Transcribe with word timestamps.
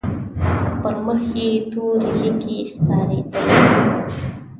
پر 0.81 0.95
مخ 1.05 1.19
يې 1.37 1.47
تورې 1.71 2.09
ليکې 2.21 2.57
ښکارېدلې. 2.71 3.39